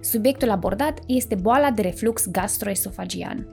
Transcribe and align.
Subiectul 0.00 0.50
abordat 0.50 0.98
este 1.06 1.34
boala 1.34 1.70
de 1.70 1.82
reflux 1.82 2.30
gastroesofagian. 2.30 3.46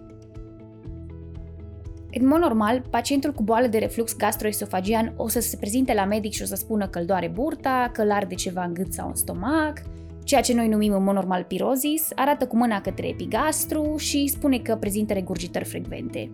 În 2.19 2.27
mod 2.27 2.39
normal, 2.39 2.81
pacientul 2.89 3.31
cu 3.31 3.43
boală 3.43 3.67
de 3.67 3.77
reflux 3.77 4.15
gastroesofagian 4.15 5.13
o 5.15 5.27
să 5.27 5.39
se 5.39 5.57
prezinte 5.57 5.93
la 5.93 6.05
medic 6.05 6.33
și 6.33 6.41
o 6.41 6.45
să 6.45 6.55
spună 6.55 6.87
că 6.87 6.99
îl 6.99 7.05
doare 7.05 7.27
burta, 7.27 7.89
că 7.93 8.01
îl 8.01 8.11
arde 8.11 8.35
ceva 8.35 8.63
în 8.63 8.73
gât 8.73 8.93
sau 8.93 9.07
în 9.07 9.15
stomac, 9.15 9.81
ceea 10.23 10.41
ce 10.41 10.53
noi 10.53 10.67
numim 10.67 10.93
în 10.93 11.03
mod 11.03 11.13
normal 11.13 11.43
pirozis, 11.43 12.09
arată 12.15 12.47
cu 12.47 12.57
mâna 12.57 12.81
către 12.81 13.07
epigastru 13.07 13.95
și 13.97 14.27
spune 14.27 14.57
că 14.57 14.75
prezintă 14.75 15.13
regurgitări 15.13 15.65
frecvente. 15.65 16.31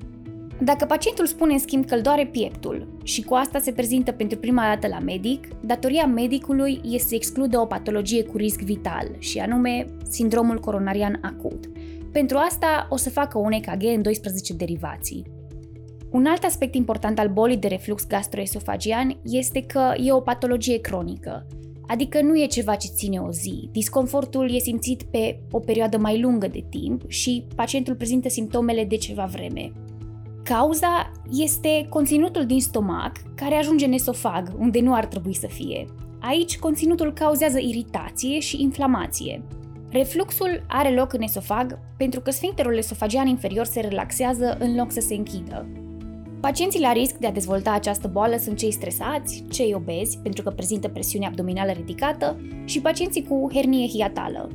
Dacă 0.64 0.86
pacientul 0.86 1.26
spune 1.26 1.54
în 1.54 1.60
schimb 1.60 1.86
că 1.86 1.96
îl 1.96 2.02
doare 2.02 2.26
pieptul 2.26 2.88
și 3.04 3.24
cu 3.24 3.34
asta 3.34 3.60
se 3.60 3.72
prezintă 3.72 4.12
pentru 4.12 4.38
prima 4.38 4.64
dată 4.64 4.88
la 4.88 5.00
medic, 5.00 5.48
datoria 5.62 6.06
medicului 6.06 6.82
este 6.84 7.08
să 7.08 7.16
excludă 7.16 7.60
o 7.60 7.66
patologie 7.66 8.24
cu 8.24 8.38
risc 8.38 8.60
vital, 8.60 9.16
și 9.18 9.40
anume 9.40 9.86
sindromul 10.10 10.60
coronarian 10.60 11.20
acut. 11.22 11.66
Pentru 12.12 12.38
asta 12.38 12.88
o 12.90 12.96
să 12.96 13.10
facă 13.10 13.38
un 13.38 13.52
EKG 13.52 13.84
în 13.84 14.02
12 14.02 14.54
derivații. 14.54 15.26
Un 16.12 16.26
alt 16.26 16.44
aspect 16.44 16.76
important 16.76 17.20
al 17.20 17.30
bolii 17.30 17.58
de 17.58 17.68
reflux 17.68 18.08
gastroesofagian 18.08 19.18
este 19.24 19.62
că 19.62 19.94
e 20.04 20.12
o 20.12 20.20
patologie 20.20 20.80
cronică, 20.80 21.48
adică 21.88 22.22
nu 22.22 22.42
e 22.42 22.46
ceva 22.46 22.76
ce 22.76 22.88
ține 22.88 23.20
o 23.20 23.32
zi. 23.32 23.70
Disconfortul 23.72 24.56
e 24.56 24.60
simțit 24.60 25.04
pe 25.04 25.40
o 25.52 25.60
perioadă 25.60 25.98
mai 25.98 26.22
lungă 26.22 26.48
de 26.48 26.64
timp 26.70 27.02
și 27.08 27.46
pacientul 27.56 27.96
prezintă 27.96 28.30
simptomele 28.30 28.86
de 28.86 28.96
ceva 28.96 29.26
vreme. 29.26 29.72
Cauza 30.52 31.12
este 31.30 31.86
conținutul 31.90 32.46
din 32.46 32.60
stomac 32.60 33.12
care 33.36 33.56
ajunge 33.56 33.86
în 33.86 33.92
esofag, 33.92 34.52
unde 34.60 34.80
nu 34.80 34.94
ar 34.94 35.06
trebui 35.06 35.36
să 35.36 35.48
fie. 35.48 35.86
Aici, 36.20 36.60
conținutul 36.60 37.14
cauzează 37.14 37.60
iritație 37.60 38.40
și 38.40 38.62
inflamație. 38.62 39.44
Refluxul 39.90 40.64
are 40.68 40.94
loc 40.94 41.14
în 41.14 41.22
esofag 41.22 41.80
pentru 41.98 42.20
că 42.22 42.32
sfincterul 42.32 42.78
esofagian 42.78 43.28
inferior 43.28 43.66
se 43.66 43.80
relaxează 43.80 44.58
în 44.60 44.76
loc 44.76 44.92
să 44.92 45.00
se 45.00 45.16
închidă. 45.16 45.68
Pacienții 46.42 46.82
la 46.82 46.92
risc 46.92 47.16
de 47.16 47.28
a 47.28 47.32
dezvolta 47.32 47.72
această 47.72 48.08
boală 48.08 48.38
sunt 48.38 48.58
cei 48.58 48.72
stresați, 48.72 49.44
cei 49.52 49.74
obezi, 49.74 50.18
pentru 50.18 50.44
că 50.44 50.50
prezintă 50.50 50.88
presiune 50.88 51.26
abdominală 51.26 51.72
ridicată, 51.72 52.42
și 52.66 52.82
pacienții 52.82 53.24
cu 53.24 53.50
hernie 53.54 53.88
hiatală, 53.88 54.50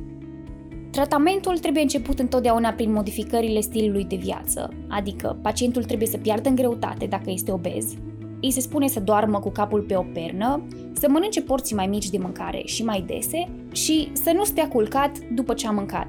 Tratamentul 0.91 1.57
trebuie 1.57 1.81
început 1.81 2.19
întotdeauna 2.19 2.69
prin 2.69 2.91
modificările 2.91 3.59
stilului 3.59 4.05
de 4.05 4.15
viață, 4.15 4.73
adică 4.87 5.39
pacientul 5.41 5.83
trebuie 5.83 6.07
să 6.07 6.17
piardă 6.17 6.49
în 6.49 6.55
greutate 6.55 7.05
dacă 7.05 7.29
este 7.29 7.51
obez, 7.51 7.93
îi 8.41 8.51
se 8.51 8.59
spune 8.59 8.87
să 8.87 8.99
doarmă 8.99 9.39
cu 9.39 9.49
capul 9.49 9.81
pe 9.81 9.95
o 9.95 10.01
pernă, 10.13 10.63
să 10.93 11.09
mănânce 11.09 11.41
porții 11.41 11.75
mai 11.75 11.87
mici 11.87 12.09
de 12.09 12.17
mâncare 12.17 12.61
și 12.65 12.83
mai 12.83 13.03
dese 13.07 13.49
și 13.71 14.09
să 14.13 14.31
nu 14.35 14.43
stea 14.43 14.67
culcat 14.67 15.11
după 15.33 15.53
ce 15.53 15.67
a 15.67 15.71
mâncat. 15.71 16.07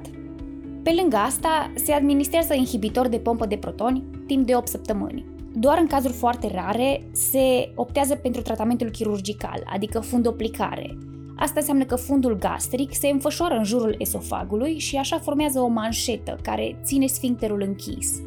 Pe 0.83 0.93
lângă 1.01 1.15
asta, 1.15 1.71
se 1.75 1.91
administrează 1.91 2.53
inhibitor 2.53 3.07
de 3.07 3.17
pompă 3.17 3.45
de 3.45 3.57
protoni 3.57 4.03
timp 4.25 4.45
de 4.45 4.55
8 4.55 4.67
săptămâni. 4.67 5.25
Doar 5.53 5.77
în 5.77 5.87
cazuri 5.87 6.13
foarte 6.13 6.51
rare 6.53 7.01
se 7.11 7.71
optează 7.75 8.15
pentru 8.15 8.41
tratamentul 8.41 8.89
chirurgical, 8.89 9.63
adică 9.65 9.99
fundoplicare, 9.99 10.97
Asta 11.39 11.59
înseamnă 11.59 11.83
că 11.83 11.95
fundul 11.95 12.37
gastric 12.37 12.93
se 12.95 13.07
înfășoară 13.07 13.55
în 13.55 13.63
jurul 13.63 13.95
esofagului 13.97 14.79
și 14.79 14.95
așa 14.95 15.19
formează 15.19 15.59
o 15.59 15.67
manșetă 15.67 16.37
care 16.41 16.79
ține 16.83 17.05
sfincterul 17.05 17.61
închis. 17.61 18.21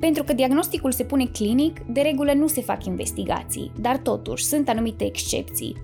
Pentru 0.00 0.22
că 0.22 0.32
diagnosticul 0.32 0.92
se 0.92 1.04
pune 1.04 1.24
clinic, 1.24 1.80
de 1.80 2.00
regulă 2.00 2.32
nu 2.32 2.46
se 2.46 2.60
fac 2.60 2.84
investigații, 2.84 3.72
dar 3.80 3.96
totuși 3.96 4.44
sunt 4.44 4.68
anumite 4.68 5.04
excepții. 5.04 5.76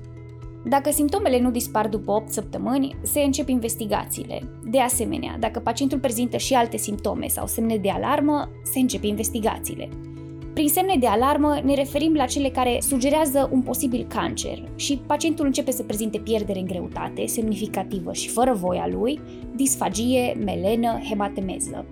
Dacă 0.65 0.91
simptomele 0.91 1.41
nu 1.41 1.51
dispar 1.51 1.89
după 1.89 2.13
8 2.13 2.29
săptămâni, 2.29 2.97
se 3.03 3.21
încep 3.21 3.49
investigațiile. 3.49 4.43
De 4.65 4.81
asemenea, 4.81 5.37
dacă 5.41 5.61
pacientul 5.61 5.99
prezintă 5.99 6.37
și 6.37 6.55
alte 6.55 6.77
simptome 6.77 7.27
sau 7.27 7.47
semne 7.47 7.77
de 7.77 7.91
alarmă, 7.91 8.49
se 8.73 8.79
încep 8.79 9.03
investigațiile. 9.03 9.89
Prin 10.55 10.69
semne 10.69 10.97
de 11.01 11.07
alarmă 11.07 11.61
ne 11.65 11.75
referim 11.75 12.15
la 12.15 12.25
cele 12.25 12.49
care 12.49 12.79
sugerează 12.81 13.49
un 13.53 13.63
posibil 13.63 14.07
cancer 14.09 14.73
și 14.77 15.01
pacientul 15.07 15.47
începe 15.47 15.71
să 15.71 15.83
prezinte 15.83 16.19
pierdere 16.19 16.59
în 16.59 16.67
greutate 16.67 17.27
semnificativă 17.27 18.13
și 18.13 18.29
fără 18.29 18.53
voia 18.53 18.89
lui, 18.91 19.21
disfagie, 19.55 20.37
melenă, 20.45 21.01
hematemeză. 21.09 21.87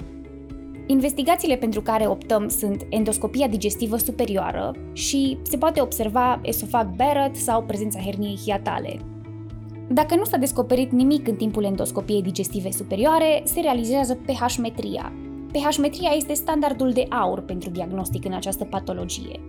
Investigațiile 0.87 1.57
pentru 1.57 1.81
care 1.81 2.07
optăm 2.07 2.49
sunt 2.49 2.87
endoscopia 2.89 3.49
digestivă 3.49 3.97
superioară 3.97 4.75
și 4.93 5.39
se 5.43 5.57
poate 5.57 5.81
observa 5.81 6.41
esofag 6.43 6.95
Barrett 6.97 7.37
sau 7.37 7.63
prezența 7.63 8.01
herniei 8.01 8.39
hiatale. 8.45 8.97
Dacă 9.89 10.17
nu 10.17 10.25
s-a 10.25 10.37
descoperit 10.37 10.91
nimic 10.91 11.29
în 11.29 11.35
timpul 11.35 11.65
endoscopiei 11.65 12.23
digestive 12.23 12.71
superioare, 12.71 13.43
se 13.45 13.61
realizează 13.61 14.15
pH-metria, 14.15 15.13
pH-metria 15.53 16.11
este 16.17 16.33
standardul 16.33 16.93
de 16.93 17.07
aur 17.09 17.41
pentru 17.41 17.71
diagnostic 17.71 18.25
în 18.25 18.33
această 18.33 18.65
patologie. 18.65 19.41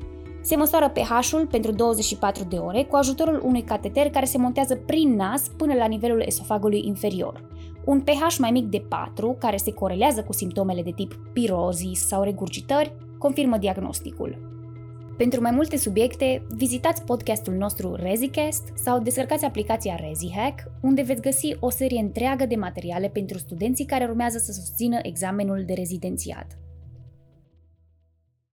Se 0.41 0.55
măsoară 0.55 0.89
pH-ul 0.89 1.47
pentru 1.47 1.71
24 1.71 2.43
de 2.43 2.55
ore 2.55 2.83
cu 2.83 2.95
ajutorul 2.95 3.41
unui 3.43 3.61
cateter 3.61 4.09
care 4.09 4.25
se 4.25 4.37
montează 4.37 4.75
prin 4.75 5.15
nas 5.15 5.47
până 5.57 5.73
la 5.73 5.85
nivelul 5.85 6.23
esofagului 6.25 6.81
inferior. 6.85 7.49
Un 7.85 8.01
pH 8.01 8.37
mai 8.37 8.51
mic 8.51 8.65
de 8.65 8.83
4, 8.89 9.35
care 9.39 9.57
se 9.57 9.73
corelează 9.73 10.23
cu 10.23 10.33
simptomele 10.33 10.81
de 10.81 10.91
tip 10.95 11.13
pirozis 11.33 12.07
sau 12.07 12.23
regurgitări, 12.23 12.93
confirmă 13.17 13.57
diagnosticul. 13.57 14.50
Pentru 15.21 15.41
mai 15.41 15.51
multe 15.51 15.77
subiecte, 15.77 16.45
vizitați 16.49 17.03
podcastul 17.03 17.53
nostru 17.53 17.95
ReziCast 17.95 18.63
sau 18.75 18.99
descărcați 18.99 19.45
aplicația 19.45 19.95
ReziHack, 19.95 20.63
unde 20.81 21.01
veți 21.01 21.21
găsi 21.21 21.55
o 21.59 21.69
serie 21.69 21.99
întreagă 21.99 22.45
de 22.45 22.55
materiale 22.55 23.07
pentru 23.07 23.37
studenții 23.37 23.85
care 23.85 24.03
urmează 24.03 24.37
să 24.37 24.51
susțină 24.51 24.99
examenul 25.01 25.63
de 25.65 25.73
rezidențiat. 25.73 26.57